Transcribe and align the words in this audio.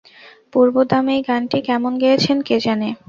পূর্ব 0.53 0.75
দাম 0.89 1.05
এই 1.15 1.21
গানটি 1.27 1.57
কেমন 1.67 1.93
গেয়েছেন 2.03 2.37
কে 2.47 2.55
জানে! 2.65 2.89